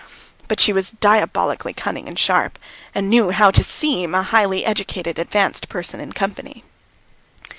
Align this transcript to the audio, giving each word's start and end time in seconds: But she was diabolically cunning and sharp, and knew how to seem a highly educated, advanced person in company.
But 0.47 0.59
she 0.59 0.73
was 0.73 0.89
diabolically 0.89 1.73
cunning 1.73 2.07
and 2.07 2.17
sharp, 2.17 2.57
and 2.95 3.07
knew 3.07 3.29
how 3.29 3.51
to 3.51 3.63
seem 3.63 4.15
a 4.15 4.23
highly 4.23 4.65
educated, 4.65 5.19
advanced 5.19 5.69
person 5.69 5.99
in 5.99 6.11
company. 6.13 6.63